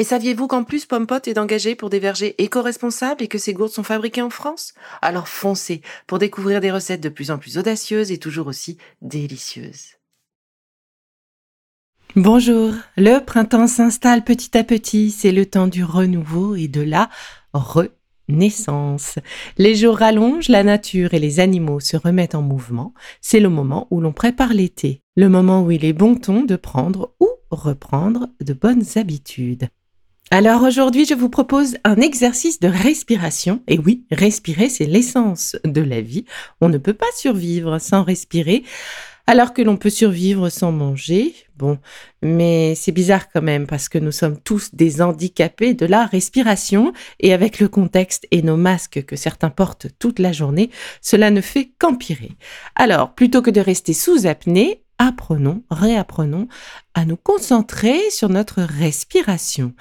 [0.00, 3.72] Et saviez-vous qu'en plus Pompot est engagé pour des vergers éco-responsables et que ces gourdes
[3.72, 4.72] sont fabriquées en France?
[5.02, 9.96] Alors foncez pour découvrir des recettes de plus en plus audacieuses et toujours aussi délicieuses.
[12.14, 17.10] Bonjour, le printemps s'installe petit à petit, c'est le temps du renouveau et de la
[17.52, 19.18] renaissance.
[19.56, 23.88] Les jours rallongent, la nature et les animaux se remettent en mouvement, c'est le moment
[23.90, 28.28] où l'on prépare l'été, le moment où il est bon ton de prendre ou reprendre
[28.40, 29.68] de bonnes habitudes.
[30.30, 33.62] Alors aujourd'hui, je vous propose un exercice de respiration.
[33.66, 36.26] Et oui, respirer, c'est l'essence de la vie.
[36.60, 38.62] On ne peut pas survivre sans respirer,
[39.26, 41.34] alors que l'on peut survivre sans manger.
[41.56, 41.78] Bon,
[42.20, 46.92] mais c'est bizarre quand même parce que nous sommes tous des handicapés de la respiration
[47.20, 50.68] et avec le contexte et nos masques que certains portent toute la journée,
[51.00, 52.32] cela ne fait qu'empirer.
[52.74, 56.48] Alors, plutôt que de rester sous apnée, apprenons, réapprenons
[56.94, 59.72] à nous concentrer sur notre respiration.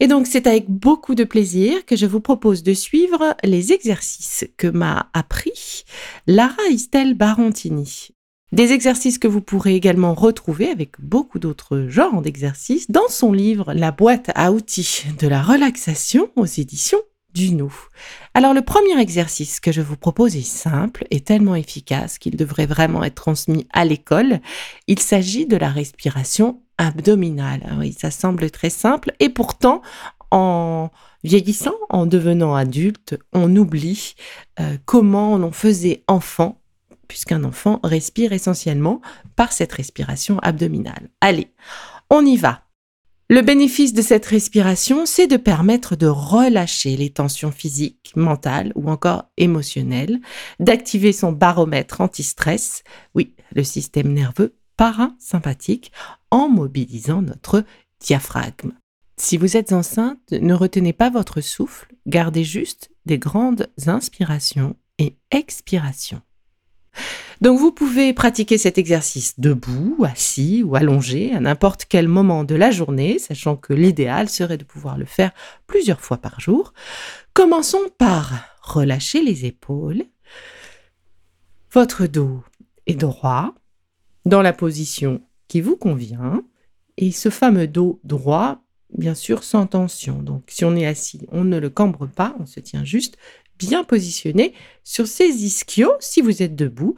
[0.00, 4.46] Et donc c'est avec beaucoup de plaisir que je vous propose de suivre les exercices
[4.56, 5.84] que m'a appris
[6.26, 8.10] Lara Estelle Barontini.
[8.52, 13.74] Des exercices que vous pourrez également retrouver avec beaucoup d'autres genres d'exercices dans son livre
[13.74, 17.02] La boîte à outils de la relaxation aux éditions
[17.34, 17.74] du nous.
[18.34, 22.66] Alors le premier exercice que je vous propose est simple et tellement efficace qu'il devrait
[22.66, 24.40] vraiment être transmis à l'école.
[24.86, 27.60] Il s'agit de la respiration abdominale.
[27.68, 29.82] Ah oui, ça semble très simple et pourtant
[30.30, 30.90] en
[31.24, 34.14] vieillissant, en devenant adulte, on oublie
[34.60, 36.60] euh, comment on faisait enfant
[37.08, 39.00] puisqu'un enfant respire essentiellement
[39.34, 41.08] par cette respiration abdominale.
[41.20, 41.50] Allez,
[42.10, 42.67] on y va.
[43.30, 48.88] Le bénéfice de cette respiration, c'est de permettre de relâcher les tensions physiques, mentales ou
[48.88, 50.20] encore émotionnelles,
[50.60, 52.84] d'activer son baromètre anti-stress,
[53.14, 55.92] oui, le système nerveux parasympathique,
[56.30, 57.64] en mobilisant notre
[58.00, 58.72] diaphragme.
[59.18, 65.18] Si vous êtes enceinte, ne retenez pas votre souffle, gardez juste des grandes inspirations et
[65.32, 66.22] expirations.
[67.40, 72.54] Donc vous pouvez pratiquer cet exercice debout, assis ou allongé à n'importe quel moment de
[72.54, 75.30] la journée, sachant que l'idéal serait de pouvoir le faire
[75.66, 76.72] plusieurs fois par jour.
[77.34, 78.32] Commençons par
[78.62, 80.04] relâcher les épaules.
[81.72, 82.42] Votre dos
[82.86, 83.54] est droit,
[84.24, 86.42] dans la position qui vous convient.
[86.96, 88.62] Et ce fameux dos droit,
[88.96, 90.22] bien sûr, sans tension.
[90.22, 93.16] Donc si on est assis, on ne le cambre pas, on se tient juste
[93.58, 94.54] bien positionné
[94.84, 96.94] sur ses ischios si vous êtes debout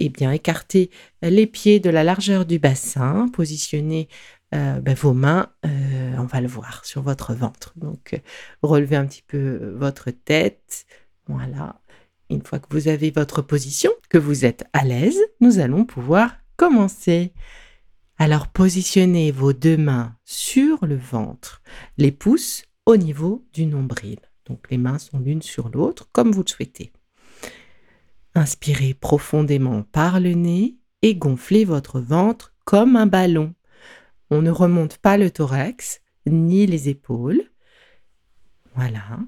[0.00, 0.90] eh bien, écartez
[1.22, 4.08] les pieds de la largeur du bassin, positionnez
[4.54, 7.72] euh, ben, vos mains, euh, on va le voir, sur votre ventre.
[7.76, 8.18] Donc, euh,
[8.62, 10.86] relevez un petit peu votre tête.
[11.28, 11.80] Voilà.
[12.30, 16.36] Une fois que vous avez votre position, que vous êtes à l'aise, nous allons pouvoir
[16.56, 17.32] commencer.
[18.18, 21.62] Alors, positionnez vos deux mains sur le ventre,
[21.98, 24.18] les pouces au niveau du nombril.
[24.46, 26.92] Donc, les mains sont l'une sur l'autre, comme vous le souhaitez.
[28.34, 33.54] Inspirez profondément par le nez et gonflez votre ventre comme un ballon.
[34.30, 37.42] On ne remonte pas le thorax ni les épaules.
[38.74, 39.18] Voilà.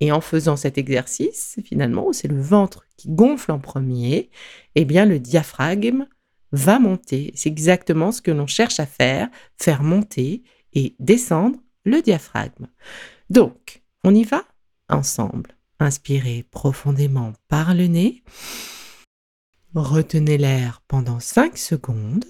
[0.00, 4.30] Et en faisant cet exercice, finalement, c'est le ventre qui gonfle en premier,
[4.74, 6.06] eh bien le diaphragme
[6.52, 7.32] va monter.
[7.34, 10.42] C'est exactement ce que l'on cherche à faire, faire monter
[10.72, 12.66] et descendre le diaphragme.
[13.30, 14.44] Donc, on y va?
[14.88, 15.56] Ensemble.
[15.82, 18.22] Inspirez profondément par le nez.
[19.74, 22.24] Retenez l'air pendant 5 secondes.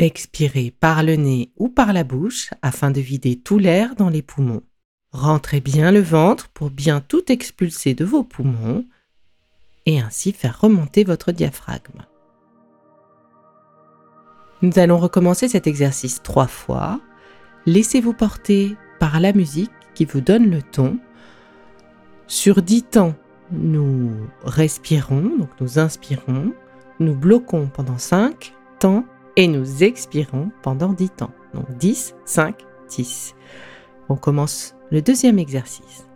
[0.00, 4.22] Expirez par le nez ou par la bouche afin de vider tout l'air dans les
[4.22, 4.64] poumons.
[5.12, 8.84] Rentrez bien le ventre pour bien tout expulser de vos poumons
[9.86, 12.02] et ainsi faire remonter votre diaphragme.
[14.62, 17.00] Nous allons recommencer cet exercice trois fois
[17.66, 20.98] Laissez-vous porter par la musique qui vous donne le ton.
[22.26, 23.14] Sur dix temps,
[23.52, 24.10] nous
[24.44, 26.52] respirons, donc nous inspirons,
[26.98, 29.04] nous bloquons pendant 5 temps
[29.36, 31.32] et nous expirons pendant 10 temps.
[31.54, 33.34] Donc 10, 5, 10.
[34.08, 36.06] On commence le deuxième exercice.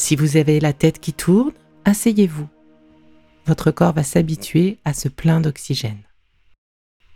[0.00, 1.52] Si vous avez la tête qui tourne,
[1.84, 2.48] asseyez-vous.
[3.44, 6.00] Votre corps va s'habituer à ce plein d'oxygène.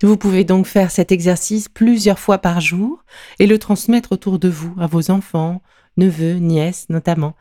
[0.02, 3.02] Vous pouvez donc faire cet exercice plusieurs fois par jour
[3.38, 5.62] et le transmettre autour de vous, à vos enfants,
[5.96, 7.34] neveux, nièces notamment.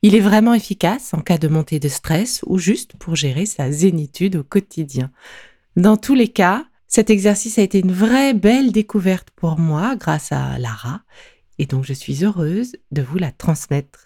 [0.00, 3.70] Il est vraiment efficace en cas de montée de stress ou juste pour gérer sa
[3.70, 5.10] zénitude au quotidien.
[5.76, 10.32] Dans tous les cas, cet exercice a été une vraie belle découverte pour moi grâce
[10.32, 11.02] à Lara
[11.58, 14.05] et donc je suis heureuse de vous la transmettre.